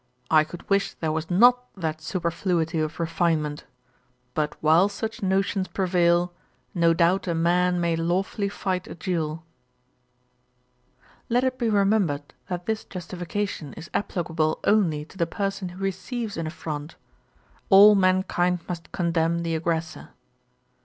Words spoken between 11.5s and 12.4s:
be remembered,